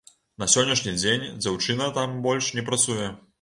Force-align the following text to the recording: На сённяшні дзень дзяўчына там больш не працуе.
На 0.43 0.45
сённяшні 0.53 0.93
дзень 1.01 1.27
дзяўчына 1.43 1.91
там 1.99 2.17
больш 2.25 2.49
не 2.59 2.65
працуе. 2.71 3.13